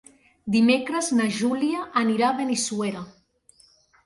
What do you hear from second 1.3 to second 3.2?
Júlia anirà a Benissuera.